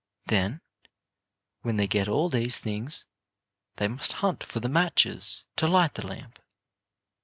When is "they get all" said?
1.77-2.27